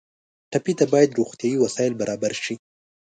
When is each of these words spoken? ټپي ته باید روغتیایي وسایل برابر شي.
ټپي 0.51 0.73
ته 0.79 0.85
باید 0.93 1.15
روغتیایي 1.19 1.57
وسایل 1.59 1.93
برابر 2.01 2.33
شي. 2.43 2.55